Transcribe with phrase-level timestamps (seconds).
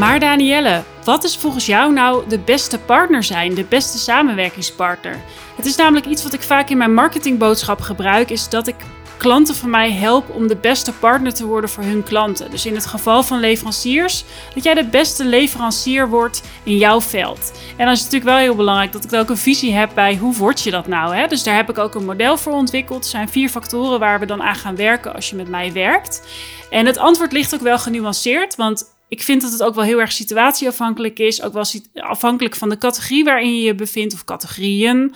[0.00, 5.20] Maar Danielle, wat is volgens jou nou de beste partner zijn, de beste samenwerkingspartner?
[5.56, 8.74] Het is namelijk iets wat ik vaak in mijn marketingboodschap gebruik, is dat ik
[9.16, 12.50] klanten van mij help om de beste partner te worden voor hun klanten.
[12.50, 14.24] Dus in het geval van leveranciers,
[14.54, 17.52] dat jij de beste leverancier wordt in jouw veld.
[17.76, 20.16] En dan is het natuurlijk wel heel belangrijk dat ik ook een visie heb bij
[20.16, 21.14] hoe word je dat nou.
[21.14, 21.26] Hè?
[21.26, 23.04] Dus daar heb ik ook een model voor ontwikkeld.
[23.04, 26.22] Er zijn vier factoren waar we dan aan gaan werken als je met mij werkt.
[26.70, 30.00] En het antwoord ligt ook wel genuanceerd, want ik vind dat het ook wel heel
[30.00, 31.42] erg situatieafhankelijk is.
[31.42, 31.64] Ook wel
[31.94, 35.14] afhankelijk van de categorie waarin je je bevindt of categorieën.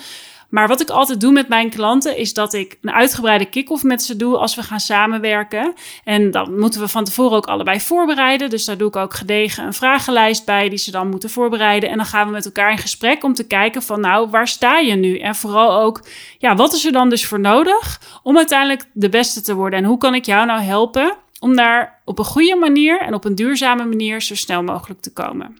[0.48, 4.02] Maar wat ik altijd doe met mijn klanten is dat ik een uitgebreide kick-off met
[4.02, 5.74] ze doe als we gaan samenwerken.
[6.04, 8.50] En dan moeten we van tevoren ook allebei voorbereiden.
[8.50, 11.90] Dus daar doe ik ook gedegen een vragenlijst bij die ze dan moeten voorbereiden.
[11.90, 14.78] En dan gaan we met elkaar in gesprek om te kijken van nou, waar sta
[14.78, 15.18] je nu?
[15.18, 16.06] En vooral ook,
[16.38, 19.78] ja, wat is er dan dus voor nodig om uiteindelijk de beste te worden?
[19.78, 23.24] En hoe kan ik jou nou helpen om daar op een goede manier en op
[23.24, 25.56] een duurzame manier zo snel mogelijk te komen.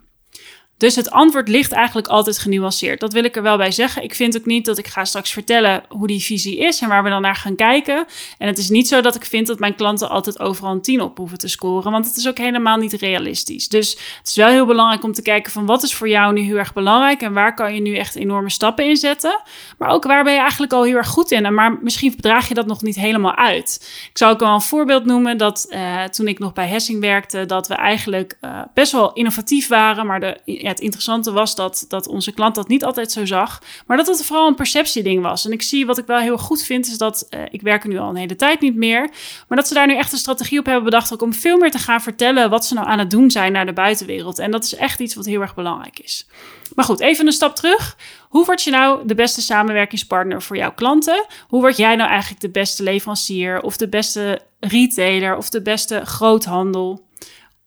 [0.76, 3.00] Dus het antwoord ligt eigenlijk altijd genuanceerd.
[3.00, 4.02] Dat wil ik er wel bij zeggen.
[4.02, 7.02] Ik vind ook niet dat ik ga straks vertellen hoe die visie is en waar
[7.02, 8.06] we dan naar gaan kijken.
[8.38, 11.00] En het is niet zo dat ik vind dat mijn klanten altijd overal een 10
[11.00, 13.68] op hoeven te scoren, want het is ook helemaal niet realistisch.
[13.68, 16.40] Dus het is wel heel belangrijk om te kijken van wat is voor jou nu
[16.40, 19.40] heel erg belangrijk en waar kan je nu echt enorme stappen in zetten.
[19.78, 22.48] Maar ook waar ben je eigenlijk al heel erg goed in en maar misschien draag
[22.48, 23.88] je dat nog niet helemaal uit.
[24.10, 27.46] Ik zou ook wel een voorbeeld noemen dat uh, toen ik nog bij Hessing werkte,
[27.46, 31.84] dat we eigenlijk uh, best wel innovatief waren, maar de ja, het interessante was dat,
[31.88, 33.62] dat onze klant dat niet altijd zo zag.
[33.86, 35.44] Maar dat het vooral een perceptieding was.
[35.44, 37.88] En ik zie wat ik wel heel goed vind, is dat uh, ik werk er
[37.88, 39.10] nu al een hele tijd niet meer.
[39.48, 41.12] Maar dat ze daar nu echt een strategie op hebben bedacht.
[41.12, 43.66] Ook om veel meer te gaan vertellen wat ze nou aan het doen zijn naar
[43.66, 44.38] de buitenwereld.
[44.38, 46.26] En dat is echt iets wat heel erg belangrijk is.
[46.74, 47.96] Maar goed, even een stap terug.
[48.28, 51.26] Hoe word je nou de beste samenwerkingspartner voor jouw klanten?
[51.48, 56.04] Hoe word jij nou eigenlijk de beste leverancier of de beste retailer of de beste
[56.04, 57.06] groothandel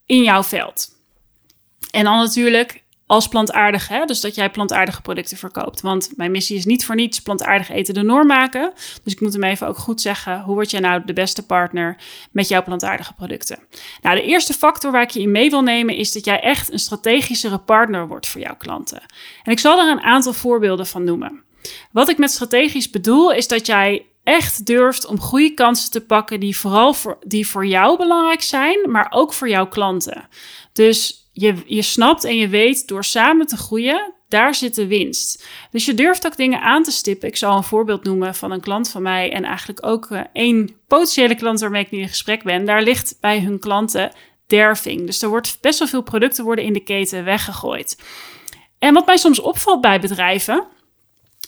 [0.06, 0.96] in jouw veld?
[1.90, 3.88] En dan natuurlijk als plantaardig.
[3.88, 4.04] Hè?
[4.04, 5.80] Dus dat jij plantaardige producten verkoopt.
[5.80, 8.72] Want mijn missie is niet voor niets plantaardig eten de norm maken.
[9.04, 10.40] Dus ik moet hem even ook goed zeggen.
[10.40, 11.96] Hoe word jij nou de beste partner
[12.32, 13.58] met jouw plantaardige producten?
[14.02, 16.72] Nou, de eerste factor waar ik je in mee wil nemen is dat jij echt
[16.72, 19.02] een strategischere partner wordt voor jouw klanten.
[19.42, 21.42] En ik zal er een aantal voorbeelden van noemen.
[21.92, 26.40] Wat ik met strategisch bedoel is dat jij echt durft om goede kansen te pakken
[26.40, 30.28] die vooral voor, die voor jou belangrijk zijn, maar ook voor jouw klanten.
[30.72, 35.46] Dus je, je snapt en je weet door samen te groeien, daar zit de winst.
[35.70, 37.28] Dus je durft ook dingen aan te stippen.
[37.28, 40.70] Ik zal een voorbeeld noemen van een klant van mij en eigenlijk ook uh, één
[40.88, 42.64] potentiële klant waarmee ik nu in gesprek ben.
[42.64, 44.12] Daar ligt bij hun klanten
[44.46, 45.06] derving.
[45.06, 48.02] Dus er wordt best wel veel producten worden in de keten weggegooid.
[48.78, 50.66] En wat mij soms opvalt bij bedrijven,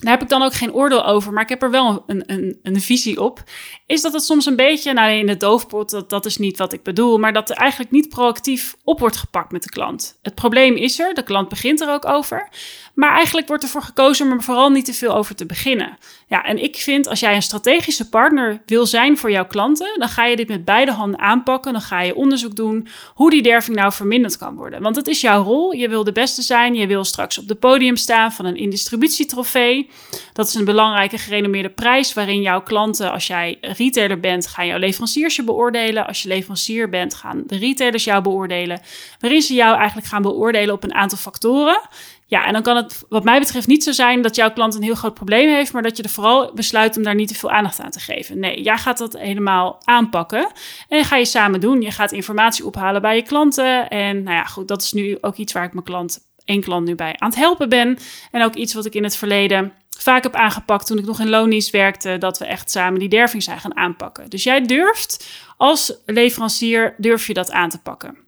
[0.01, 2.59] daar heb ik dan ook geen oordeel over, maar ik heb er wel een, een,
[2.63, 3.43] een visie op.
[3.91, 6.73] Is dat het soms een beetje, nou in de doofpot, dat, dat is niet wat
[6.73, 10.19] ik bedoel, maar dat er eigenlijk niet proactief op wordt gepakt met de klant.
[10.23, 12.49] Het probleem is er, de klant begint er ook over.
[12.95, 15.99] Maar eigenlijk wordt ervoor gekozen om er vooral niet te veel over te beginnen.
[16.27, 20.09] Ja, en ik vind als jij een strategische partner wil zijn voor jouw klanten, dan
[20.09, 21.73] ga je dit met beide handen aanpakken.
[21.73, 24.83] Dan ga je onderzoek doen hoe die derving nou verminderd kan worden.
[24.83, 25.73] Want het is jouw rol.
[25.73, 26.75] Je wil de beste zijn.
[26.75, 29.91] Je wil straks op de podium staan van een indistributietrofee.
[30.33, 34.79] Dat is een belangrijke gerenommeerde prijs waarin jouw klanten, als jij retailer bent, gaan jouw
[34.79, 36.07] leveranciers je beoordelen.
[36.07, 38.81] Als je leverancier bent, gaan de retailers jou beoordelen.
[39.19, 41.81] Waarin ze jou eigenlijk gaan beoordelen op een aantal factoren.
[42.27, 44.83] Ja, en dan kan het wat mij betreft niet zo zijn dat jouw klant een
[44.83, 47.51] heel groot probleem heeft, maar dat je er vooral besluit om daar niet te veel
[47.51, 48.39] aandacht aan te geven.
[48.39, 50.53] Nee, jij gaat dat helemaal aanpakken
[50.89, 51.81] en ga je samen doen.
[51.81, 53.89] Je gaat informatie ophalen bij je klanten.
[53.89, 56.87] En nou ja, goed, dat is nu ook iets waar ik mijn klant, één klant
[56.87, 57.99] nu bij aan het helpen ben.
[58.31, 59.73] En ook iets wat ik in het verleden
[60.03, 63.43] vaak heb aangepakt toen ik nog in Lonies werkte, dat we echt samen die derving
[63.43, 64.31] zijn gaan aanpakken.
[64.31, 68.19] Dus jij durft als leverancier, durf je dat aan te pakken.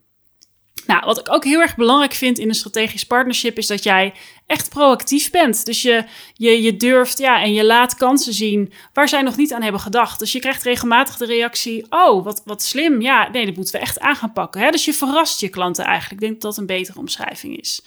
[0.85, 4.13] Nou, wat ik ook heel erg belangrijk vind in een strategisch partnership is dat jij
[4.53, 5.65] echt proactief bent.
[5.65, 6.03] Dus je,
[6.33, 9.81] je, je durft ja, en je laat kansen zien waar zij nog niet aan hebben
[9.81, 10.19] gedacht.
[10.19, 13.01] Dus je krijgt regelmatig de reactie: Oh, wat, wat slim.
[13.01, 14.61] Ja, nee, dat moeten we echt aan gaan pakken.
[14.61, 14.69] Hè?
[14.69, 16.21] Dus je verrast je klanten eigenlijk.
[16.21, 17.81] Ik denk dat dat een betere omschrijving is.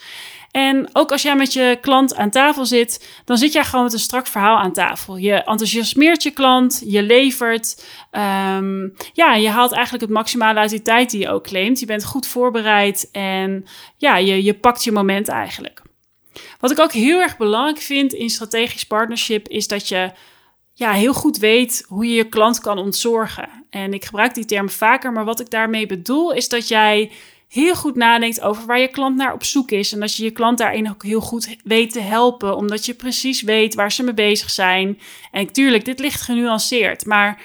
[0.50, 3.92] En ook als jij met je klant aan tafel zit, dan zit jij gewoon met
[3.92, 5.16] een strak verhaal aan tafel.
[5.16, 7.84] Je enthousiasmeert je klant, je levert.
[8.10, 11.80] Um, ja, je haalt eigenlijk het maximale uit die tijd die je ook claimt.
[11.80, 13.64] Je bent goed voorbereid en
[13.96, 15.82] ja, je, je pakt je moment eigenlijk.
[16.60, 20.12] Wat ik ook heel erg belangrijk vind in strategisch partnership is dat je
[20.72, 23.48] ja, heel goed weet hoe je je klant kan ontzorgen.
[23.70, 27.10] En ik gebruik die term vaker, maar wat ik daarmee bedoel is dat jij
[27.48, 29.92] heel goed nadenkt over waar je klant naar op zoek is.
[29.92, 33.42] En dat je je klant daarin ook heel goed weet te helpen, omdat je precies
[33.42, 35.00] weet waar ze mee bezig zijn.
[35.30, 37.42] En natuurlijk, dit ligt genuanceerd, maar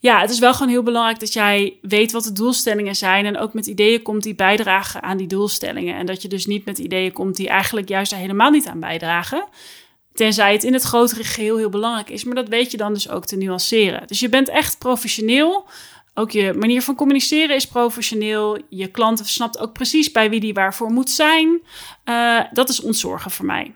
[0.00, 3.26] ja, het is wel gewoon heel belangrijk dat jij weet wat de doelstellingen zijn.
[3.26, 5.96] En ook met ideeën komt die bijdragen aan die doelstellingen.
[5.96, 8.80] En dat je dus niet met ideeën komt die eigenlijk juist er helemaal niet aan
[8.80, 9.48] bijdragen.
[10.12, 12.24] Tenzij het in het grotere geheel heel belangrijk is.
[12.24, 14.06] Maar dat weet je dan dus ook te nuanceren.
[14.06, 15.66] Dus je bent echt professioneel.
[16.14, 18.58] Ook je manier van communiceren is professioneel.
[18.68, 21.62] Je klant snapt ook precies bij wie die waarvoor moet zijn.
[22.04, 23.74] Uh, dat is ontzorgen voor mij.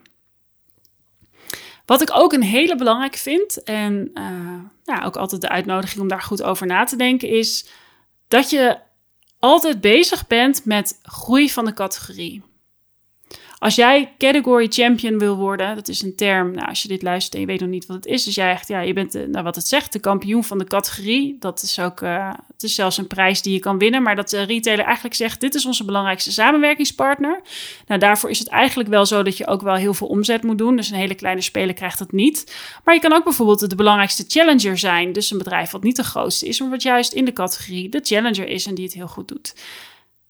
[1.87, 6.09] Wat ik ook een hele belangrijke vind, en uh, ja, ook altijd de uitnodiging om
[6.09, 7.69] daar goed over na te denken, is
[8.29, 8.79] dat je
[9.39, 12.43] altijd bezig bent met groei van de categorie.
[13.63, 17.35] Als jij category champion wil worden, dat is een term, nou, als je dit luistert
[17.35, 19.29] en je weet nog niet wat het is, dus jij echt, ja, je bent, de,
[19.29, 21.37] nou, wat het zegt, de kampioen van de categorie.
[21.39, 24.31] Dat is ook, uh, het is zelfs een prijs die je kan winnen, maar dat
[24.31, 27.41] de retailer eigenlijk zegt, dit is onze belangrijkste samenwerkingspartner.
[27.87, 30.59] Nou, daarvoor is het eigenlijk wel zo dat je ook wel heel veel omzet moet
[30.59, 32.57] doen, dus een hele kleine speler krijgt dat niet.
[32.85, 36.05] Maar je kan ook bijvoorbeeld de belangrijkste challenger zijn, dus een bedrijf wat niet de
[36.05, 39.09] grootste is, maar wat juist in de categorie de challenger is en die het heel
[39.09, 39.55] goed doet.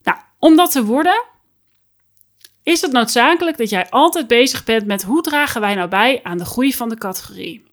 [0.03, 1.23] Nou, om dat te worden,
[2.63, 6.37] is het noodzakelijk dat jij altijd bezig bent met hoe dragen wij nou bij aan
[6.37, 7.63] de groei van de categorie.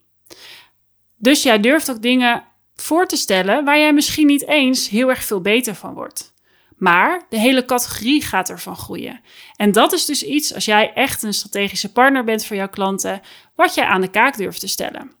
[1.17, 2.43] Dus jij durft ook dingen
[2.75, 6.33] voor te stellen waar jij misschien niet eens heel erg veel beter van wordt.
[6.77, 9.21] Maar de hele categorie gaat ervan groeien.
[9.55, 13.21] En dat is dus iets, als jij echt een strategische partner bent voor jouw klanten,
[13.55, 15.11] wat jij aan de kaak durft te stellen.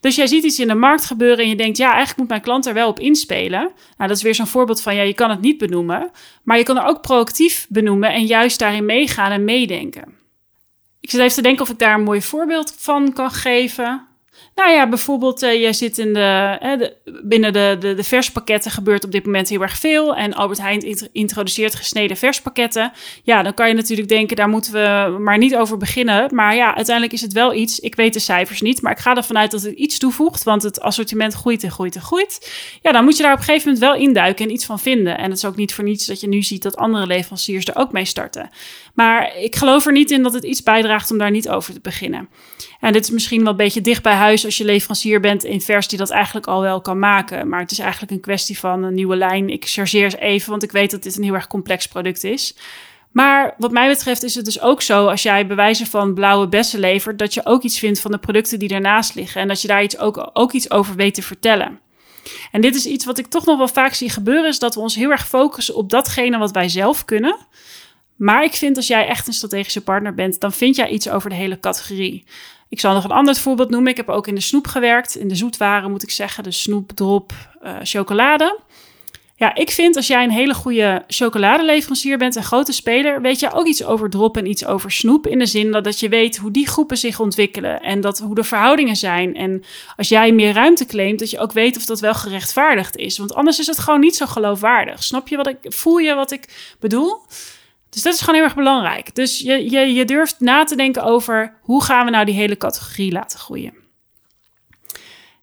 [0.00, 2.40] Dus jij ziet iets in de markt gebeuren en je denkt, ja, eigenlijk moet mijn
[2.40, 3.60] klant er wel op inspelen.
[3.60, 6.10] Nou, dat is weer zo'n voorbeeld van, ja, je kan het niet benoemen,
[6.42, 10.18] maar je kan er ook proactief benoemen en juist daarin meegaan en meedenken.
[11.00, 14.06] Ik zit even te denken of ik daar een mooi voorbeeld van kan geven.
[14.60, 19.12] Nou ja, bijvoorbeeld, uh, jij zit in de, binnen de, de, de verspakketten gebeurt op
[19.12, 20.16] dit moment heel erg veel.
[20.16, 22.92] En Albert Heijn introduceert gesneden verspakketten.
[23.22, 26.34] Ja, dan kan je natuurlijk denken, daar moeten we maar niet over beginnen.
[26.34, 27.80] Maar ja, uiteindelijk is het wel iets.
[27.80, 30.42] Ik weet de cijfers niet, maar ik ga ervan uit dat het iets toevoegt.
[30.42, 32.52] Want het assortiment groeit en groeit en groeit.
[32.82, 35.18] Ja, dan moet je daar op een gegeven moment wel induiken en iets van vinden.
[35.18, 37.76] En het is ook niet voor niets dat je nu ziet dat andere leveranciers er
[37.76, 38.50] ook mee starten.
[38.94, 41.80] Maar ik geloof er niet in dat het iets bijdraagt om daar niet over te
[41.80, 42.28] beginnen.
[42.80, 45.60] En dit is misschien wel een beetje dicht bij huis als je leverancier bent in
[45.60, 47.48] vers die dat eigenlijk al wel kan maken.
[47.48, 49.48] Maar het is eigenlijk een kwestie van een nieuwe lijn.
[49.48, 52.56] Ik chargeer even, want ik weet dat dit een heel erg complex product is.
[53.12, 56.80] Maar wat mij betreft is het dus ook zo, als jij bewijzen van blauwe bessen
[56.80, 59.40] levert, dat je ook iets vindt van de producten die ernaast liggen.
[59.40, 61.80] En dat je daar iets ook, ook iets over weet te vertellen.
[62.50, 64.80] En dit is iets wat ik toch nog wel vaak zie gebeuren, is dat we
[64.80, 67.36] ons heel erg focussen op datgene wat wij zelf kunnen.
[68.20, 71.30] Maar ik vind als jij echt een strategische partner bent, dan vind jij iets over
[71.30, 72.24] de hele categorie.
[72.68, 73.90] Ik zal nog een ander voorbeeld noemen.
[73.90, 76.90] Ik heb ook in de snoep gewerkt, in de zoetwaren moet ik zeggen, de snoep,
[76.94, 77.32] drop,
[77.62, 78.58] uh, chocolade.
[79.36, 83.52] Ja, ik vind als jij een hele goede chocoladeleverancier bent, een grote speler, weet je
[83.52, 85.26] ook iets over drop en iets over snoep.
[85.26, 88.34] In de zin dat, dat je weet hoe die groepen zich ontwikkelen en dat, hoe
[88.34, 89.34] de verhoudingen zijn.
[89.34, 89.64] En
[89.96, 93.18] als jij meer ruimte claimt, dat je ook weet of dat wel gerechtvaardigd is.
[93.18, 95.02] Want anders is het gewoon niet zo geloofwaardig.
[95.02, 97.22] Snap je wat ik, voel je wat ik bedoel?
[97.90, 99.14] Dus dat is gewoon heel erg belangrijk.
[99.14, 102.56] Dus je, je, je durft na te denken over hoe gaan we nou die hele
[102.56, 103.74] categorie laten groeien.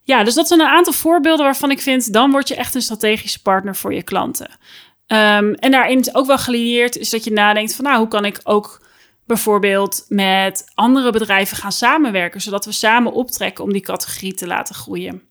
[0.04, 2.82] Ja, dus dat zijn een aantal voorbeelden waarvan ik vind, dan word je echt een
[2.82, 4.50] strategische partner voor je klanten.
[5.08, 8.26] Um, en daarin is ook wel gelieerd is dat je nadenkt van, nou, hoe kan
[8.26, 8.86] ik ook
[9.26, 14.76] bijvoorbeeld met andere bedrijven gaan samenwerken, zodat we samen optrekken om die categorie te laten
[14.76, 15.22] groeien.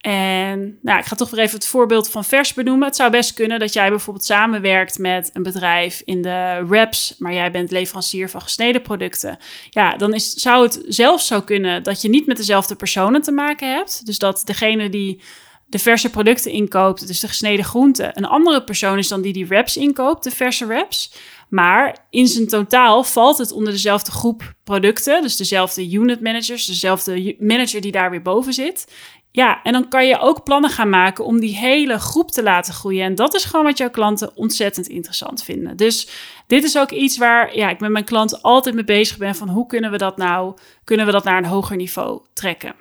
[0.00, 2.86] En nou, ik ga toch weer even het voorbeeld van vers benoemen.
[2.86, 7.32] Het zou best kunnen dat jij bijvoorbeeld samenwerkt met een bedrijf in de wraps, maar
[7.32, 9.38] jij bent leverancier van gesneden producten.
[9.70, 13.32] Ja, dan is, zou het zelfs zo kunnen dat je niet met dezelfde personen te
[13.32, 14.06] maken hebt.
[14.06, 15.20] Dus dat degene die
[15.66, 19.46] de verse producten inkoopt, dus de gesneden groenten, een andere persoon is dan die die
[19.46, 21.12] wraps inkoopt, de verse wraps.
[21.48, 27.36] Maar in zijn totaal valt het onder dezelfde groep producten, dus dezelfde unit managers, dezelfde
[27.38, 28.92] manager die daar weer boven zit.
[29.32, 32.74] Ja, en dan kan je ook plannen gaan maken om die hele groep te laten
[32.74, 33.04] groeien.
[33.04, 35.76] En dat is gewoon wat jouw klanten ontzettend interessant vinden.
[35.76, 36.08] Dus
[36.46, 39.48] dit is ook iets waar ja, ik met mijn klanten altijd mee bezig ben van
[39.48, 42.74] hoe kunnen we dat nou, kunnen we dat naar een hoger niveau trekken.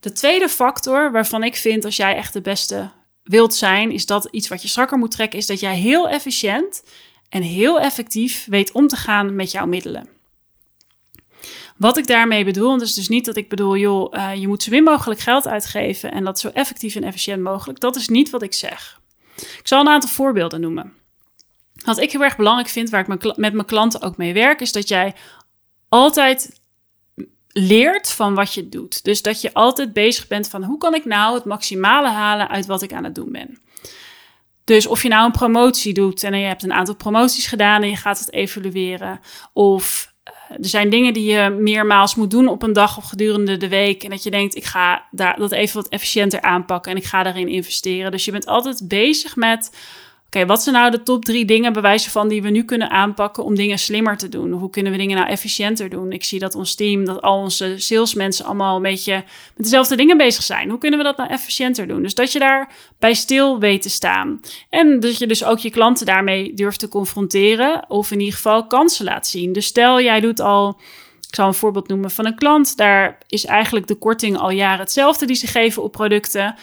[0.00, 2.90] De tweede factor waarvan ik vind als jij echt de beste
[3.22, 6.84] wilt zijn, is dat iets wat je strakker moet trekken, is dat jij heel efficiënt
[7.28, 10.11] en heel effectief weet om te gaan met jouw middelen.
[11.76, 14.62] Wat ik daarmee bedoel, dat is dus niet dat ik bedoel, joh, uh, je moet
[14.62, 17.80] zo min mogelijk geld uitgeven en dat zo effectief en efficiënt mogelijk.
[17.80, 19.00] Dat is niet wat ik zeg.
[19.36, 20.92] Ik zal een aantal voorbeelden noemen.
[21.84, 24.72] Wat ik heel erg belangrijk vind, waar ik met mijn klanten ook mee werk, is
[24.72, 25.14] dat jij
[25.88, 26.60] altijd
[27.48, 29.04] leert van wat je doet.
[29.04, 32.66] Dus dat je altijd bezig bent van hoe kan ik nou het maximale halen uit
[32.66, 33.58] wat ik aan het doen ben.
[34.64, 37.88] Dus of je nou een promotie doet en je hebt een aantal promoties gedaan en
[37.88, 39.20] je gaat het evalueren.
[39.52, 40.11] Of
[40.52, 44.02] er zijn dingen die je meermaals moet doen op een dag of gedurende de week.
[44.04, 47.22] En dat je denkt, ik ga daar, dat even wat efficiënter aanpakken en ik ga
[47.22, 48.10] daarin investeren.
[48.10, 49.70] Dus je bent altijd bezig met
[50.34, 53.44] Oké, wat zijn nou de top drie dingen, bewijzen van, die we nu kunnen aanpakken
[53.44, 54.52] om dingen slimmer te doen?
[54.52, 56.12] Hoe kunnen we dingen nou efficiënter doen?
[56.12, 59.14] Ik zie dat ons team, dat al onze salesmensen allemaal een beetje
[59.56, 60.68] met dezelfde dingen bezig zijn.
[60.68, 62.02] Hoe kunnen we dat nou efficiënter doen?
[62.02, 64.40] Dus dat je daar bij stil weet te staan.
[64.70, 68.66] En dat je dus ook je klanten daarmee durft te confronteren of in ieder geval
[68.66, 69.52] kansen laat zien.
[69.52, 70.80] Dus stel, jij doet al
[71.32, 72.76] ik zal een voorbeeld noemen van een klant.
[72.76, 76.54] Daar is eigenlijk de korting al jaren hetzelfde die ze geven op producten.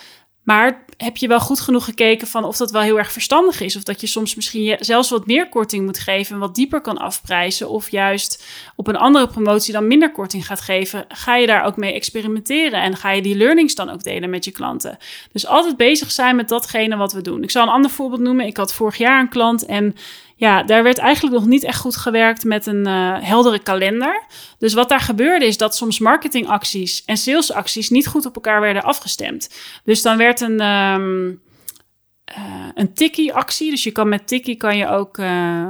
[0.49, 3.75] Maar heb je wel goed genoeg gekeken van of dat wel heel erg verstandig is?
[3.75, 6.97] Of dat je soms misschien zelfs wat meer korting moet geven en wat dieper kan
[6.97, 7.69] afprijzen?
[7.69, 11.05] Of juist op een andere promotie dan minder korting gaat geven?
[11.07, 14.45] Ga je daar ook mee experimenteren en ga je die learnings dan ook delen met
[14.45, 14.97] je klanten?
[15.31, 17.43] Dus altijd bezig zijn met datgene wat we doen.
[17.43, 18.45] Ik zal een ander voorbeeld noemen.
[18.45, 19.95] Ik had vorig jaar een klant en
[20.39, 24.23] ja, daar werd eigenlijk nog niet echt goed gewerkt met een uh, heldere kalender.
[24.57, 28.83] Dus wat daar gebeurde is dat soms marketingacties en salesacties niet goed op elkaar werden
[28.83, 29.49] afgestemd.
[29.83, 31.41] Dus dan werd een, um,
[32.73, 35.67] een Tiki-actie, dus je kan met Tiki kan je ook uh,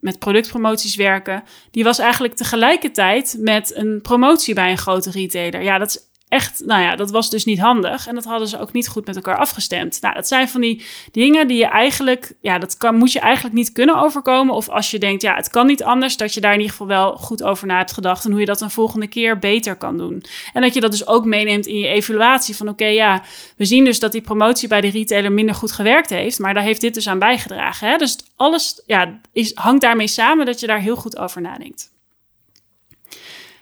[0.00, 1.42] met productpromoties werken.
[1.70, 5.62] Die was eigenlijk tegelijkertijd met een promotie bij een grote retailer.
[5.62, 8.06] Ja, dat is echt, nou ja, dat was dus niet handig.
[8.06, 10.00] En dat hadden ze ook niet goed met elkaar afgestemd.
[10.00, 13.54] Nou, dat zijn van die dingen die je eigenlijk, ja, dat kan, moet je eigenlijk
[13.54, 14.54] niet kunnen overkomen.
[14.54, 16.86] Of als je denkt, ja, het kan niet anders, dat je daar in ieder geval
[16.86, 18.24] wel goed over na hebt gedacht.
[18.24, 20.24] En hoe je dat een volgende keer beter kan doen.
[20.52, 23.22] En dat je dat dus ook meeneemt in je evaluatie van, oké, ja,
[23.56, 26.38] we zien dus dat die promotie bij de retailer minder goed gewerkt heeft.
[26.38, 27.88] Maar daar heeft dit dus aan bijgedragen.
[27.88, 27.96] Hè?
[27.96, 31.90] Dus alles, ja, is, hangt daarmee samen dat je daar heel goed over nadenkt.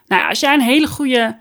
[0.06, 1.38] Nou, als jij een hele goede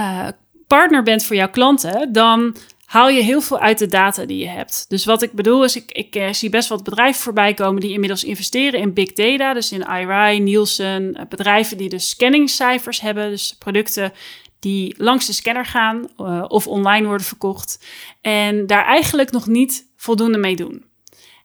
[0.00, 0.28] uh,
[0.66, 4.48] partner bent voor jouw klanten, dan haal je heel veel uit de data die je
[4.48, 4.84] hebt.
[4.88, 7.92] Dus wat ik bedoel is, ik, ik uh, zie best wat bedrijven voorbij komen die
[7.92, 13.30] inmiddels investeren in big data, dus in IRI, Nielsen, uh, bedrijven die dus scanningscijfers hebben,
[13.30, 14.12] dus producten
[14.58, 17.84] die langs de scanner gaan uh, of online worden verkocht
[18.20, 20.84] en daar eigenlijk nog niet voldoende mee doen.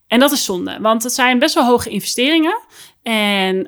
[0.07, 2.59] En dat is zonde, want het zijn best wel hoge investeringen.
[3.03, 3.65] En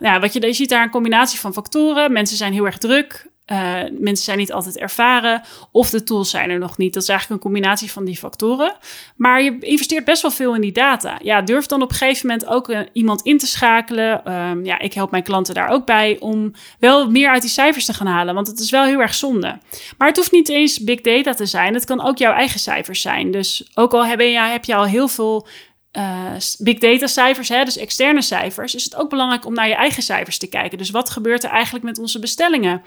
[0.00, 2.12] ja, wat je, je ziet daar een combinatie van factoren.
[2.12, 3.26] Mensen zijn heel erg druk.
[3.52, 5.42] Uh, mensen zijn niet altijd ervaren
[5.72, 6.94] of de tools zijn er nog niet.
[6.94, 8.76] Dat is eigenlijk een combinatie van die factoren.
[9.16, 11.18] Maar je investeert best wel veel in die data.
[11.22, 14.32] Ja, durf dan op een gegeven moment ook uh, iemand in te schakelen.
[14.32, 17.84] Um, ja, ik help mijn klanten daar ook bij om wel meer uit die cijfers
[17.84, 18.34] te gaan halen.
[18.34, 19.58] Want het is wel heel erg zonde.
[19.98, 21.74] Maar het hoeft niet eens big data te zijn.
[21.74, 23.30] Het kan ook jouw eigen cijfers zijn.
[23.30, 25.46] Dus ook al heb je, heb je al heel veel
[25.92, 29.74] uh, big data cijfers, hè, dus externe cijfers, is het ook belangrijk om naar je
[29.74, 30.78] eigen cijfers te kijken.
[30.78, 32.82] Dus wat gebeurt er eigenlijk met onze bestellingen?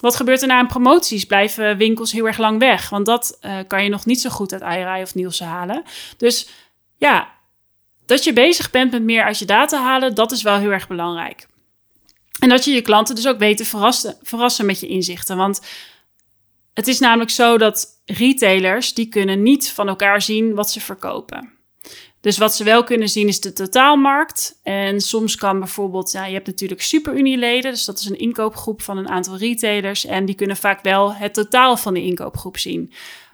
[0.00, 1.24] Wat gebeurt er na een promoties?
[1.24, 2.88] Blijven winkels heel erg lang weg?
[2.88, 5.82] Want dat uh, kan je nog niet zo goed uit IRI of Nielsen halen.
[6.16, 6.48] Dus
[6.96, 7.30] ja,
[8.06, 10.88] dat je bezig bent met meer uit je data halen, dat is wel heel erg
[10.88, 11.46] belangrijk.
[12.40, 15.36] En dat je je klanten dus ook weet te verrassen, verrassen met je inzichten.
[15.36, 15.60] Want
[16.74, 21.59] het is namelijk zo dat retailers, die kunnen niet van elkaar zien wat ze verkopen.
[22.20, 24.58] Dus wat ze wel kunnen zien is de totaalmarkt.
[24.62, 28.96] En soms kan bijvoorbeeld, ja, je hebt natuurlijk superunieleden, dus dat is een inkoopgroep van
[28.96, 30.06] een aantal retailers.
[30.06, 32.92] En die kunnen vaak wel het totaal van de inkoopgroep zien.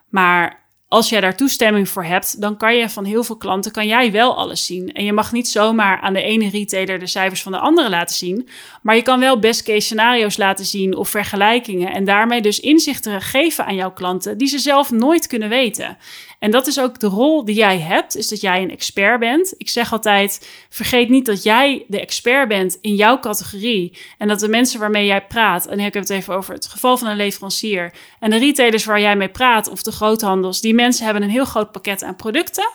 [0.08, 3.86] Maar als jij daar toestemming voor hebt, dan kan je van heel veel klanten kan
[3.86, 4.92] jij wel alles zien.
[4.92, 8.16] En je mag niet zomaar aan de ene retailer de cijfers van de andere laten
[8.16, 8.48] zien,
[8.82, 13.22] maar je kan wel best case scenario's laten zien of vergelijkingen en daarmee dus inzichten
[13.22, 15.96] geven aan jouw klanten die ze zelf nooit kunnen weten.
[16.38, 19.54] En dat is ook de rol die jij hebt, is dat jij een expert bent.
[19.56, 23.98] Ik zeg altijd, vergeet niet dat jij de expert bent in jouw categorie.
[24.18, 26.96] En dat de mensen waarmee jij praat, en ik heb het even over het geval
[26.96, 31.04] van een leverancier, en de retailers waar jij mee praat, of de groothandels, die mensen
[31.04, 32.70] hebben een heel groot pakket aan producten.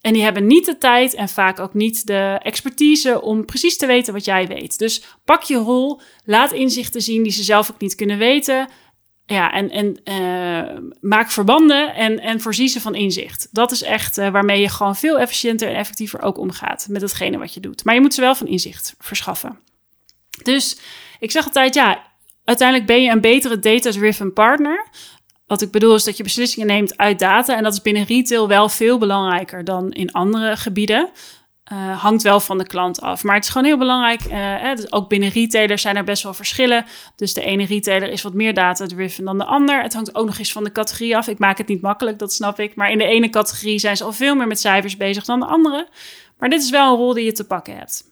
[0.00, 3.86] En die hebben niet de tijd en vaak ook niet de expertise om precies te
[3.86, 4.78] weten wat jij weet.
[4.78, 8.68] Dus pak je rol, laat inzichten zien die ze zelf ook niet kunnen weten.
[9.28, 13.48] Ja, en, en uh, maak verbanden en, en voorzie ze van inzicht.
[13.50, 17.38] Dat is echt uh, waarmee je gewoon veel efficiënter en effectiever ook omgaat met hetgene
[17.38, 17.84] wat je doet.
[17.84, 19.58] Maar je moet ze wel van inzicht verschaffen.
[20.42, 20.78] Dus
[21.18, 22.02] ik zeg altijd, ja,
[22.44, 24.86] uiteindelijk ben je een betere data-driven partner.
[25.46, 27.56] Wat ik bedoel is dat je beslissingen neemt uit data.
[27.56, 31.10] En dat is binnen retail wel veel belangrijker dan in andere gebieden.
[31.72, 33.24] Uh, hangt wel van de klant af.
[33.24, 34.24] Maar het is gewoon heel belangrijk.
[34.24, 36.84] Uh, dus ook binnen retailers zijn er best wel verschillen.
[37.16, 39.82] Dus de ene retailer is wat meer data-driven dan de ander.
[39.82, 41.28] Het hangt ook nog eens van de categorie af.
[41.28, 42.74] Ik maak het niet makkelijk, dat snap ik.
[42.74, 45.46] Maar in de ene categorie zijn ze al veel meer met cijfers bezig dan de
[45.46, 45.88] andere.
[46.38, 48.04] Maar dit is wel een rol die je te pakken hebt.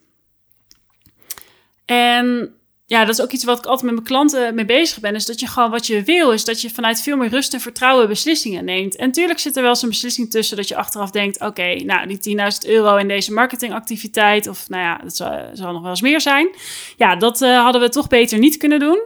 [1.85, 2.55] En
[2.87, 5.15] ja, dat is ook iets wat ik altijd met mijn klanten mee bezig ben.
[5.15, 7.61] Is dat je gewoon wat je wil, is dat je vanuit veel meer rust en
[7.61, 8.97] vertrouwen beslissingen neemt.
[8.97, 12.39] En natuurlijk zit er wel een beslissing tussen dat je achteraf denkt: oké, nou, die
[12.39, 16.21] 10.000 euro in deze marketingactiviteit, of nou ja, dat zal, zal nog wel eens meer
[16.21, 16.49] zijn.
[16.97, 19.03] Ja, dat uh, hadden we toch beter niet kunnen doen.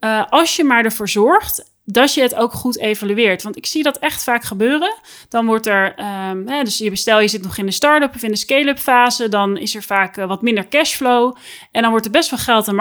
[0.00, 3.42] Uh, als je maar ervoor zorgt dat je het ook goed evalueert.
[3.42, 4.94] Want ik zie dat echt vaak gebeuren.
[5.28, 5.94] Dan wordt er,
[6.30, 8.78] um, hè, dus je bestel, je zit nog in de start-up of in de scale-up
[8.78, 11.36] fase, dan is er vaak uh, wat minder cashflow.
[11.70, 12.74] En dan wordt er best wel geld aan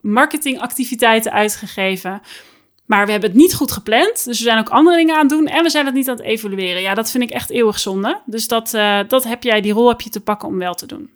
[0.00, 2.20] marketingactiviteiten, uitgegeven.
[2.86, 4.24] Maar we hebben het niet goed gepland.
[4.24, 5.46] Dus we zijn ook andere dingen aan het doen.
[5.46, 6.82] En we zijn het niet aan het evalueren.
[6.82, 8.20] Ja, dat vind ik echt eeuwig zonde.
[8.26, 10.86] Dus dat, uh, dat heb jij, die rol heb je te pakken om wel te
[10.86, 11.10] doen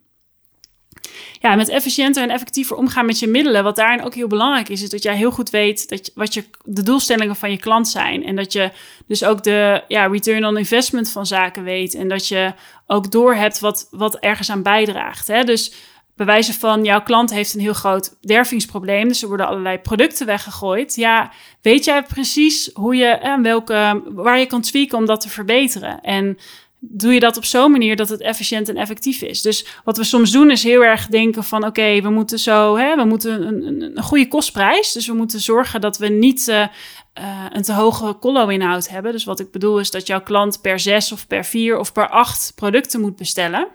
[1.41, 3.65] ja, met efficiënter en effectiever omgaan met je middelen.
[3.65, 6.45] Wat daarin ook heel belangrijk is, is dat jij heel goed weet dat wat je,
[6.65, 8.25] de doelstellingen van je klant zijn.
[8.25, 8.71] En dat je
[9.07, 11.95] dus ook de ja, return on investment van zaken weet.
[11.95, 12.53] En dat je
[12.87, 15.29] ook doorhebt wat, wat ergens aan bijdraagt.
[15.29, 15.45] Hè?
[15.45, 15.73] Dus
[16.17, 20.27] bij wijze van jouw klant heeft een heel groot dervingsprobleem, dus er worden allerlei producten
[20.27, 20.95] weggegooid.
[20.95, 21.33] Ja,
[21.63, 26.01] weet jij precies hoe je en welke, waar je kan tweaken om dat te verbeteren?
[26.01, 26.39] En
[26.89, 29.43] doe je dat op zo'n manier dat het efficiënt en effectief is.
[29.43, 32.97] Dus wat we soms doen is heel erg denken van oké, we moeten zo, hè,
[32.97, 34.93] we moeten een, een, een, goede kostprijs.
[34.93, 36.67] Dus we moeten zorgen dat we niet uh, uh,
[37.53, 39.13] een te hoge collo-inhoud hebben.
[39.13, 42.09] Dus wat ik bedoel is dat jouw klant per zes of per vier of per
[42.09, 43.69] acht producten moet bestellen.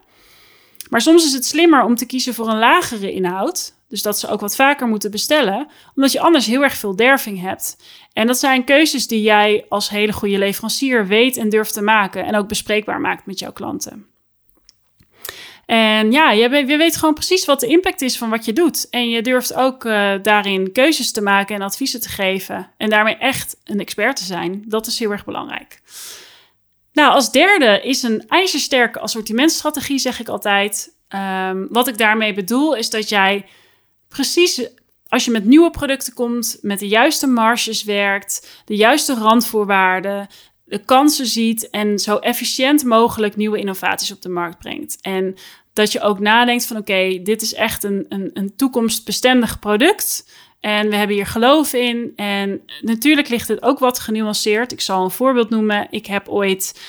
[0.90, 3.74] Maar soms is het slimmer om te kiezen voor een lagere inhoud.
[3.92, 7.42] Dus dat ze ook wat vaker moeten bestellen, omdat je anders heel erg veel derving
[7.42, 7.78] hebt.
[8.14, 12.26] En dat zijn keuzes die jij als hele goede leverancier weet en durft te maken
[12.26, 14.06] en ook bespreekbaar maakt met jouw klanten.
[15.66, 18.90] En ja, je, weet gewoon precies wat de impact is van wat je doet.
[18.90, 22.72] En je durft ook uh, daarin keuzes te maken en adviezen te geven.
[22.78, 24.64] En daarmee echt een expert te zijn.
[24.66, 25.82] Dat is heel erg belangrijk.
[26.94, 30.96] Nou, als derde is een ijzersterke assortimentstrategie, zeg ik altijd.
[31.16, 33.46] Um, wat ik daarmee bedoel is dat jij
[34.12, 34.70] precies
[35.08, 40.28] als je met nieuwe producten komt, met de juiste marges werkt, de juiste randvoorwaarden,
[40.64, 44.98] de kansen ziet en zo efficiënt mogelijk nieuwe innovaties op de markt brengt.
[45.02, 45.36] En
[45.74, 50.30] dat je ook nadenkt van oké, dit is echt een, een, een toekomstbestendig product.
[50.60, 52.14] En we hebben hier geloof in.
[52.16, 54.72] En natuurlijk ligt het ook wat genuanceerd.
[54.72, 55.88] Ik zal een voorbeeld noemen.
[55.90, 56.82] Ik heb ooit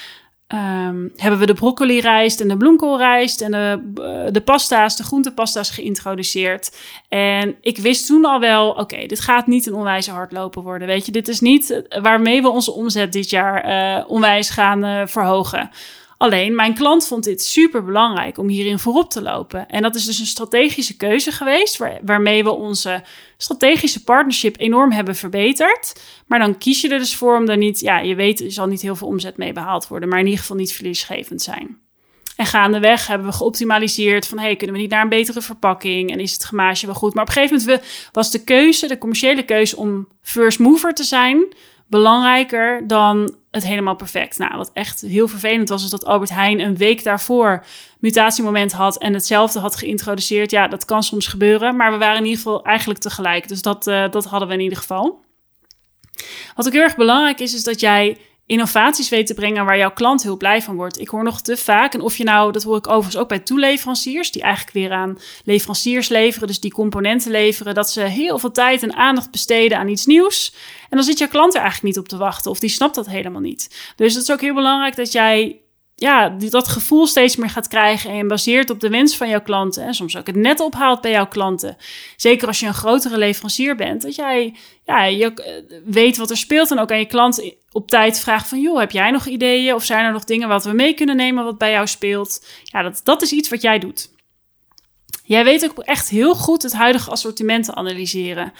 [0.54, 5.02] Um, hebben we de broccoli rijst en de bloemkoolrijst en de, uh, de pasta's, de
[5.02, 6.76] groentepasta's geïntroduceerd.
[7.08, 10.88] En ik wist toen al wel, oké, dit gaat niet een onwijs hardlopen worden.
[10.88, 15.70] Weet je, dit is niet waarmee we onze omzet dit jaar uh, onwijs gaan verhogen.
[16.22, 19.68] Alleen mijn klant vond dit super belangrijk om hierin voorop te lopen.
[19.68, 23.02] En dat is dus een strategische keuze geweest, waar, waarmee we onze
[23.36, 26.02] strategische partnership enorm hebben verbeterd.
[26.26, 28.66] Maar dan kies je er dus voor om daar niet, ja, je weet, er zal
[28.66, 31.78] niet heel veel omzet mee behaald worden, maar in ieder geval niet verliesgevend zijn.
[32.36, 36.12] En gaandeweg hebben we geoptimaliseerd van, hey, kunnen we niet naar een betere verpakking?
[36.12, 37.14] En is het gemaasje wel goed?
[37.14, 41.04] Maar op een gegeven moment was de keuze, de commerciële keuze om first mover te
[41.04, 41.54] zijn,
[41.86, 44.38] belangrijker dan het helemaal perfect.
[44.38, 47.64] Nou, wat echt heel vervelend was, is dat Albert Heijn een week daarvoor
[47.98, 50.50] mutatiemoment had en hetzelfde had geïntroduceerd.
[50.50, 53.48] Ja, dat kan soms gebeuren, maar we waren in ieder geval eigenlijk tegelijk.
[53.48, 55.20] Dus dat, uh, dat hadden we in ieder geval.
[56.54, 59.92] Wat ook heel erg belangrijk is, is dat jij innovaties weet te brengen waar jouw
[59.92, 61.00] klant heel blij van wordt.
[61.00, 63.38] Ik hoor nog te vaak, en of je nou, dat hoor ik overigens ook bij
[63.38, 68.50] toeleveranciers, die eigenlijk weer aan leveranciers leveren, dus die componenten leveren, dat ze heel veel
[68.50, 70.54] tijd en aandacht besteden aan iets nieuws.
[70.82, 73.06] En dan zit jouw klant er eigenlijk niet op te wachten, of die snapt dat
[73.06, 73.92] helemaal niet.
[73.96, 75.60] Dus het is ook heel belangrijk dat jij
[75.94, 79.84] ja, dat gevoel steeds meer gaat krijgen en baseert op de wens van jouw klanten.
[79.84, 81.76] En soms ook het net ophaalt bij jouw klanten.
[82.16, 86.36] Zeker als je een grotere leverancier bent, dat jij ja, je eh, weet wat er
[86.36, 89.74] speelt en ook aan je klant op tijd vraagt van, joh, heb jij nog ideeën
[89.74, 92.46] of zijn er nog dingen wat we mee kunnen nemen wat bij jou speelt?
[92.62, 94.10] Ja, dat, dat is iets wat jij doet.
[95.24, 98.52] Jij weet ook echt heel goed het huidige assortiment te analyseren.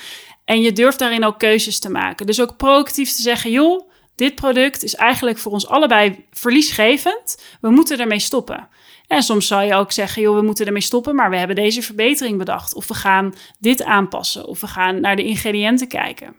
[0.45, 2.27] En je durft daarin ook keuzes te maken.
[2.27, 7.43] Dus ook proactief te zeggen, joh, dit product is eigenlijk voor ons allebei verliesgevend.
[7.61, 8.69] We moeten ermee stoppen.
[9.07, 11.83] En soms zou je ook zeggen, joh, we moeten ermee stoppen, maar we hebben deze
[11.83, 12.75] verbetering bedacht.
[12.75, 14.47] Of we gaan dit aanpassen.
[14.47, 16.37] Of we gaan naar de ingrediënten kijken.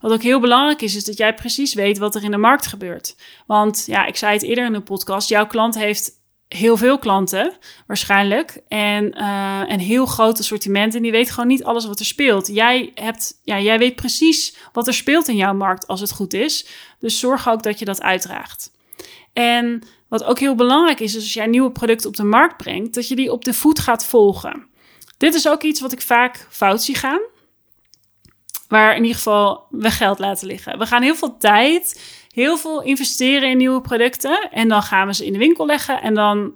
[0.00, 2.66] Wat ook heel belangrijk is, is dat jij precies weet wat er in de markt
[2.66, 3.16] gebeurt.
[3.46, 6.19] Want ja, ik zei het eerder in de podcast, jouw klant heeft
[6.56, 8.60] heel veel klanten, waarschijnlijk.
[8.68, 10.94] En uh, een heel groot assortiment.
[10.94, 12.46] En die weet gewoon niet alles wat er speelt.
[12.46, 16.32] Jij, hebt, ja, jij weet precies wat er speelt in jouw markt als het goed
[16.32, 16.66] is.
[16.98, 18.70] Dus zorg ook dat je dat uitdraagt.
[19.32, 22.94] En wat ook heel belangrijk is, is als jij nieuwe producten op de markt brengt,
[22.94, 24.66] dat je die op de voet gaat volgen.
[25.16, 27.20] Dit is ook iets wat ik vaak fout zie gaan.
[28.68, 30.78] Waar in ieder geval we geld laten liggen.
[30.78, 34.48] We gaan heel veel tijd heel veel investeren in nieuwe producten.
[34.50, 36.02] En dan gaan we ze in de winkel leggen.
[36.02, 36.52] En dan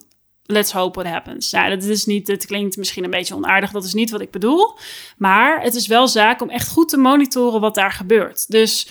[0.47, 1.51] let's hope what happens.
[1.51, 4.31] Nou, dat is niet, het klinkt misschien een beetje onaardig, dat is niet wat ik
[4.31, 4.79] bedoel.
[5.17, 8.51] Maar het is wel zaak om echt goed te monitoren wat daar gebeurt.
[8.51, 8.89] Dus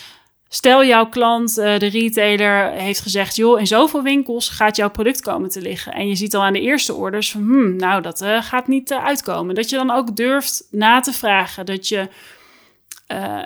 [0.47, 5.21] stel jouw klant, eh, de retailer, heeft gezegd: joh, in zoveel winkels gaat jouw product
[5.21, 5.93] komen te liggen.
[5.93, 8.91] En je ziet al aan de eerste orders van, hmm, nou, dat uh, gaat niet
[8.91, 9.55] uh, uitkomen.
[9.55, 11.65] Dat je dan ook durft na te vragen.
[11.65, 12.07] Dat je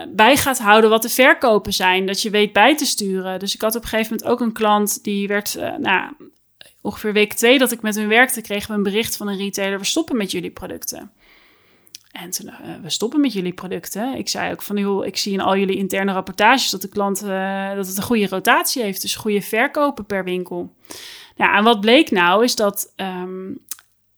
[0.10, 2.06] bij gaat houden wat de verkopen zijn.
[2.06, 3.40] Dat je weet bij te sturen.
[3.40, 6.14] Dus ik had op een gegeven moment ook een klant die werd, nou,
[6.82, 9.80] ongeveer week twee dat ik met hun werkte, kregen we een bericht van een retailer:
[9.80, 11.12] we stoppen met jullie producten.
[12.12, 14.14] En toen, uh, we stoppen met jullie producten.
[14.14, 17.24] Ik zei ook van, joh, ik zie in al jullie interne rapportages dat de klant
[17.24, 20.74] uh, dat het een goede rotatie heeft, dus goede verkopen per winkel.
[21.36, 23.60] Nou, en wat bleek nou is dat um,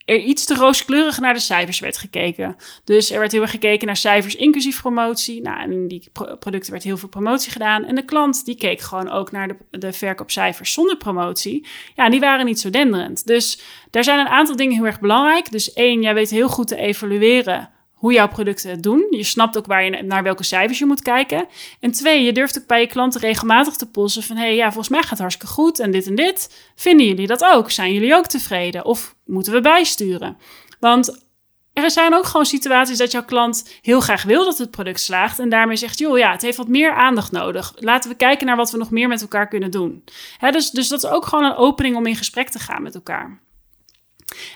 [0.10, 2.56] er iets te rooskleurig naar de cijfers werd gekeken.
[2.84, 5.42] Dus er werd heel erg gekeken naar cijfers inclusief promotie.
[5.42, 7.86] Nou, en in die producten werd heel veel promotie gedaan.
[7.86, 11.68] En de klant die keek gewoon ook naar de, de verkoopcijfers zonder promotie.
[11.96, 13.28] Ja, en die waren niet zo denderend.
[13.28, 15.52] Dus daar zijn een aantal dingen heel erg belangrijk.
[15.52, 17.70] Dus één, jij weet heel goed te evalueren
[18.00, 19.08] hoe jouw producten het doen.
[19.10, 21.48] Je snapt ook waar je, naar welke cijfers je moet kijken.
[21.80, 24.36] En twee, je durft ook bij je klanten regelmatig te polsen van...
[24.36, 26.72] hé, hey, ja, volgens mij gaat het hartstikke goed en dit en dit.
[26.76, 27.72] Vinden jullie dat ook?
[27.72, 28.86] Zijn jullie ook tevreden?
[28.86, 30.38] Of moeten we bijsturen?
[30.80, 31.28] Want
[31.74, 35.40] er zijn ook gewoon situaties dat jouw klant heel graag wil dat het product slaagt...
[35.40, 37.74] en daarmee zegt, joh, ja, het heeft wat meer aandacht nodig.
[37.76, 40.04] Laten we kijken naar wat we nog meer met elkaar kunnen doen.
[40.52, 43.40] dus, dus dat is ook gewoon een opening om in gesprek te gaan met elkaar.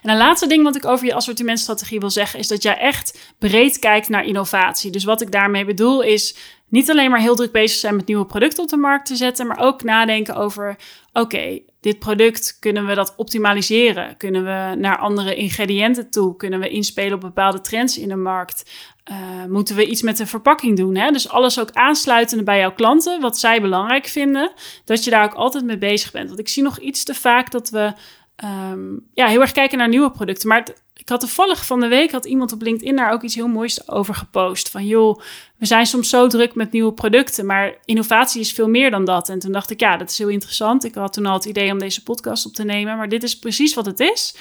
[0.02, 3.34] En een laatste ding wat ik over je assortimentstrategie wil zeggen, is dat jij echt
[3.40, 4.92] breed kijkt naar innovatie.
[4.92, 6.36] Dus wat ik daarmee bedoel is
[6.74, 9.48] niet alleen maar heel druk bezig zijn met nieuwe producten op de markt te zetten,
[9.48, 10.76] maar ook nadenken over:
[11.12, 14.18] oké, dit product kunnen we dat optimaliseren?
[14.18, 16.36] Kunnen we naar andere ingrediënten toe?
[16.36, 18.72] Kunnen we inspelen op bepaalde trends in de markt?
[19.12, 20.96] Uh, moeten we iets met de verpakking doen?
[20.96, 21.12] Hè?
[21.12, 24.52] Dus alles ook aansluitende bij jouw klanten, wat zij belangrijk vinden,
[24.86, 26.28] dat je daar ook altijd mee bezig bent.
[26.28, 27.94] Want ik zie nog iets te vaak dat we
[28.43, 30.48] um, ja, heel erg kijken naar nieuwe producten.
[30.48, 33.48] Maar ik had toevallig van de week had iemand op LinkedIn daar ook iets heel
[33.48, 34.69] moois over gepost.
[34.69, 35.19] Van joh,
[35.58, 39.30] we zijn soms zo druk met nieuwe producten, maar innovatie is veel meer dan dat.
[39.30, 40.84] En toen dacht ik, ja, dat is heel interessant.
[40.84, 43.39] Ik had toen al het idee om deze podcast op te nemen, maar dit is
[43.39, 44.36] precies wat het is.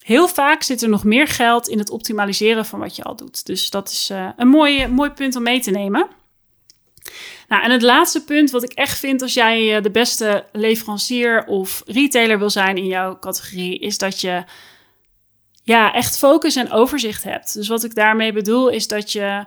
[0.00, 3.46] Heel vaak zit er nog meer geld in het optimaliseren van wat je al doet.
[3.46, 6.08] Dus dat is uh, een mooi, mooi punt om mee te nemen.
[7.50, 11.44] Nou, en het laatste punt wat ik echt vind als jij eh, de beste leverancier
[11.44, 14.44] of retailer wil zijn in jouw categorie, is dat je
[15.62, 17.54] ja, echt focus en overzicht hebt.
[17.54, 19.44] Dus wat ik daarmee bedoel is dat je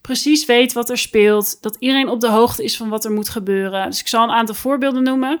[0.00, 3.28] precies weet wat er speelt, dat iedereen op de hoogte is van wat er moet
[3.28, 3.90] gebeuren.
[3.90, 5.40] Dus ik zal een aantal voorbeelden noemen.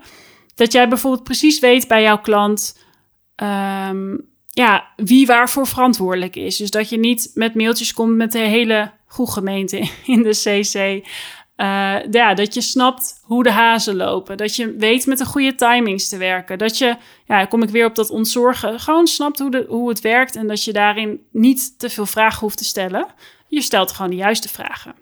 [0.54, 2.84] Dat jij bijvoorbeeld precies weet bij jouw klant
[3.36, 6.56] um, ja, wie waarvoor verantwoordelijk is.
[6.56, 11.06] Dus dat je niet met mailtjes komt met de hele goede gemeente in de CC.
[11.60, 14.36] Uh, dat je snapt hoe de hazen lopen.
[14.36, 16.58] Dat je weet met de goede timings te werken.
[16.58, 20.00] Dat je, ja, kom ik weer op dat ontzorgen, gewoon snapt hoe, de, hoe het
[20.00, 23.06] werkt en dat je daarin niet te veel vragen hoeft te stellen.
[23.48, 24.94] Je stelt gewoon de juiste vragen.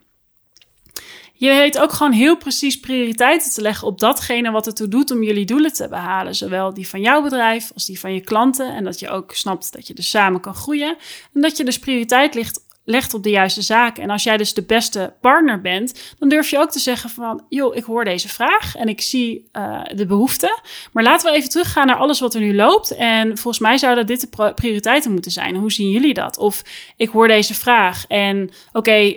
[1.38, 5.22] Je weet ook gewoon heel precies prioriteiten te leggen op datgene wat ertoe doet om
[5.22, 6.34] jullie doelen te behalen.
[6.34, 8.74] Zowel die van jouw bedrijf als die van je klanten.
[8.74, 10.96] En dat je ook snapt dat je dus samen kan groeien.
[11.34, 14.02] En dat je dus prioriteit ligt legt op de juiste zaken.
[14.02, 17.44] En als jij dus de beste partner bent, dan durf je ook te zeggen van,
[17.48, 20.58] joh, ik hoor deze vraag en ik zie uh, de behoefte.
[20.92, 22.90] Maar laten we even teruggaan naar alles wat er nu loopt.
[22.90, 25.56] En volgens mij zouden dit de prioriteiten moeten zijn.
[25.56, 26.38] Hoe zien jullie dat?
[26.38, 26.62] Of
[26.96, 29.16] ik hoor deze vraag en oké,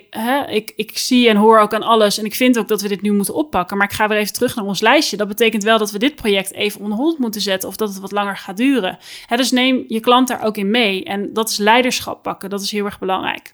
[0.50, 2.18] ik, ik zie en hoor ook aan alles.
[2.18, 3.78] En ik vind ook dat we dit nu moeten oppakken.
[3.78, 5.18] Maar ik ga weer even terug naar ons lijstje.
[5.18, 8.12] Dat betekent wel dat we dit project even on moeten zetten of dat het wat
[8.12, 8.98] langer gaat duren.
[9.36, 11.04] Dus neem je klant daar ook in mee.
[11.04, 12.50] En dat is leiderschap pakken.
[12.50, 13.54] Dat is heel erg belangrijk.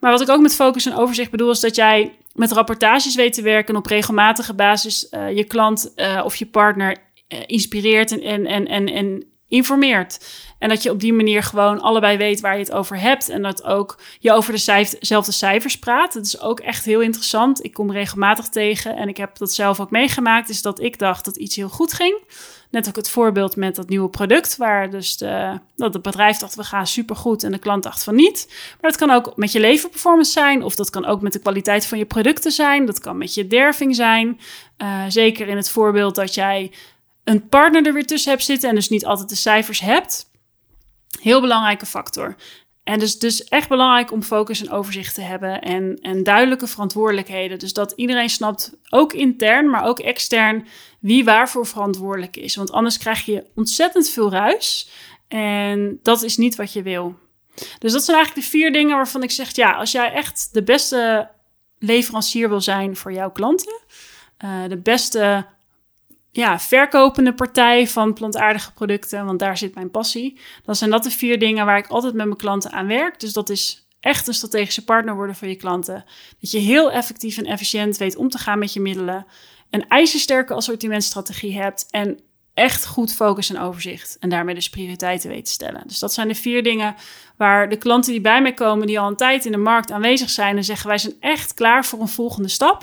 [0.00, 3.32] Maar wat ik ook met focus en overzicht bedoel, is dat jij met rapportages weet
[3.32, 6.96] te werken op regelmatige basis uh, je klant uh, of je partner
[7.28, 10.26] uh, inspireert en, en, en, en, en informeert.
[10.58, 13.28] En dat je op die manier gewoon allebei weet waar je het over hebt.
[13.28, 16.12] En dat ook je over dezelfde cijfers praat.
[16.12, 17.64] Dat is ook echt heel interessant.
[17.64, 20.48] Ik kom regelmatig tegen en ik heb dat zelf ook meegemaakt.
[20.48, 22.18] Is dat ik dacht dat iets heel goed ging.
[22.70, 26.54] Net ook het voorbeeld met dat nieuwe product, waar dus de, dat het bedrijf dacht
[26.54, 28.46] we gaan supergoed en de klant dacht van niet.
[28.80, 31.86] Maar dat kan ook met je leverperformance zijn, of dat kan ook met de kwaliteit
[31.86, 32.86] van je producten zijn.
[32.86, 34.40] Dat kan met je derving zijn.
[34.82, 36.72] Uh, zeker in het voorbeeld dat jij
[37.24, 40.30] een partner er weer tussen hebt zitten en dus niet altijd de cijfers hebt.
[41.20, 42.36] Heel belangrijke factor.
[42.86, 47.58] En dus, dus echt belangrijk om focus en overzicht te hebben en, en duidelijke verantwoordelijkheden.
[47.58, 50.66] Dus dat iedereen snapt, ook intern, maar ook extern,
[51.06, 52.56] wie waarvoor verantwoordelijk is.
[52.56, 54.90] Want anders krijg je ontzettend veel ruis
[55.28, 57.14] en dat is niet wat je wil.
[57.78, 60.62] Dus dat zijn eigenlijk de vier dingen waarvan ik zeg, ja, als jij echt de
[60.62, 61.30] beste
[61.78, 63.80] leverancier wil zijn voor jouw klanten,
[64.44, 65.46] uh, de beste
[66.30, 70.38] ja, verkopende partij van plantaardige producten, want daar zit mijn passie.
[70.64, 73.20] Dan zijn dat de vier dingen waar ik altijd met mijn klanten aan werk.
[73.20, 76.04] Dus dat is echt een strategische partner worden voor je klanten.
[76.40, 79.26] Dat je heel effectief en efficiënt weet om te gaan met je middelen.
[79.70, 82.20] Een ijzersterke assortimentstrategie hebt en
[82.54, 84.16] echt goed focus en overzicht.
[84.20, 85.82] En daarmee dus prioriteiten weten te stellen.
[85.86, 86.94] Dus dat zijn de vier dingen
[87.36, 90.30] waar de klanten die bij mij komen, die al een tijd in de markt aanwezig
[90.30, 92.82] zijn en zeggen wij zijn echt klaar voor een volgende stap.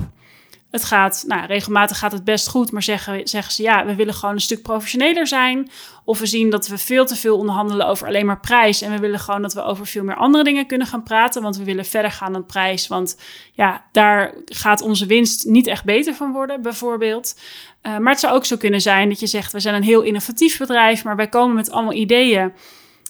[0.73, 4.13] Het gaat, nou, regelmatig gaat het best goed, maar zeggen, zeggen ze ja, we willen
[4.13, 5.69] gewoon een stuk professioneler zijn.
[6.05, 8.81] Of we zien dat we veel te veel onderhandelen over alleen maar prijs.
[8.81, 11.41] En we willen gewoon dat we over veel meer andere dingen kunnen gaan praten.
[11.41, 12.88] Want we willen verder gaan dan prijs.
[12.88, 13.17] Want
[13.51, 17.39] ja, daar gaat onze winst niet echt beter van worden, bijvoorbeeld.
[17.83, 20.01] Uh, maar het zou ook zo kunnen zijn dat je zegt: we zijn een heel
[20.01, 22.53] innovatief bedrijf, maar wij komen met allemaal ideeën.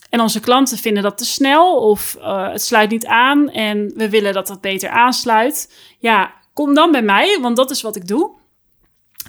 [0.10, 4.10] En onze klanten vinden dat te snel of uh, het sluit niet aan en we
[4.10, 5.73] willen dat dat beter aansluit.
[5.99, 8.42] Ja, Kom dan bij mij, want dat is wat ik doe.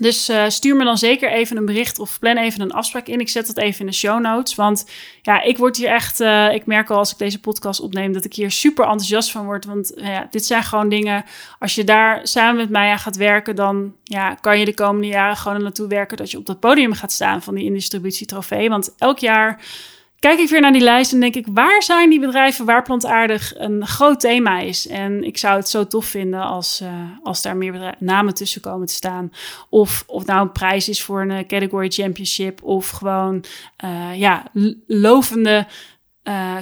[0.00, 3.20] Dus uh, stuur me dan zeker even een bericht of plan even een afspraak in.
[3.20, 4.54] Ik zet dat even in de show notes.
[4.54, 4.90] Want
[5.22, 6.20] ja, ik word hier echt.
[6.20, 9.44] Uh, ik merk al als ik deze podcast opneem dat ik hier super enthousiast van
[9.44, 9.64] word.
[9.64, 11.24] Want uh, ja, dit zijn gewoon dingen.
[11.58, 15.06] Als je daar samen met mij aan gaat werken, dan ja, kan je de komende
[15.06, 18.68] jaren gewoon naartoe werken dat je op dat podium gaat staan van die Indistributietrofee.
[18.68, 19.62] Want elk jaar
[20.24, 23.52] kijk ik weer naar die lijst en denk ik, waar zijn die bedrijven waar plantaardig
[23.56, 24.86] een groot thema is?
[24.86, 26.88] En ik zou het zo tof vinden als, uh,
[27.22, 29.32] als daar meer namen tussen komen te staan.
[29.70, 33.44] Of of nou een prijs is voor een eh, category championship of gewoon
[33.84, 34.42] uh, ja,
[34.86, 35.66] lovende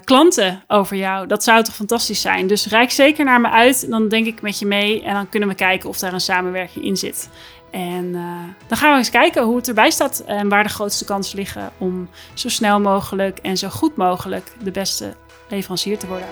[0.04, 1.26] klanten over jou.
[1.26, 2.46] Dat zou toch fantastisch zijn.
[2.46, 3.90] Dus reik zeker naar me uit.
[3.90, 6.84] Dan denk ik met je mee en dan kunnen we kijken of daar een samenwerking
[6.84, 7.28] in zit.
[7.72, 8.20] En uh,
[8.66, 11.70] dan gaan we eens kijken hoe het erbij staat en waar de grootste kansen liggen
[11.78, 15.14] om zo snel mogelijk en zo goed mogelijk de beste
[15.48, 16.26] leverancier te worden.